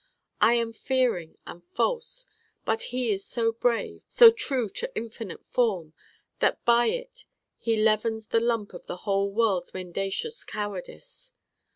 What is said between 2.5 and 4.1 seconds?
but he is so brave,